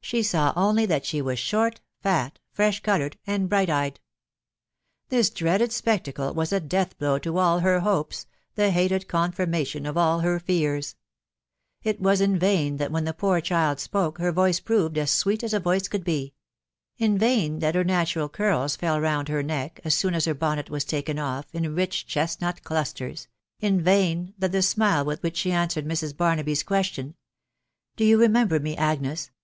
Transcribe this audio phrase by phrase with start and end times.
[0.00, 3.18] she* saw only that: she was short, fat, fresh coloured?
[3.26, 3.98] and bright eyed!....
[5.08, 9.82] This dreaded spectacle i was a death blow to aU her hopes, the hated confirmation,
[9.86, 10.94] ofralli her fears*
[11.82, 15.42] It was in, vain that: when the poor child spoke* her: voice proved aa sweet
[15.42, 16.34] a*, a voice: could be^—
[16.96, 20.84] in vain that her natural curia fell round her neck, aa soon aasber bonnet was
[20.84, 23.26] taken off, in rich chestnut clusters—
[23.58, 26.12] in vain that the anile with which she answered Mrs.
[26.14, 27.16] Batnaby's question,"
[27.96, 29.32] Dayou remember; me, Agnes